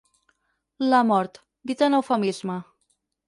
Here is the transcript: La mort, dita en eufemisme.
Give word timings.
La 0.93 1.01
mort, 1.09 1.37
dita 1.71 1.91
en 1.91 1.99
eufemisme. 1.99 2.57